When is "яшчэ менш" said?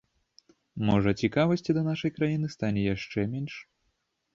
2.95-3.53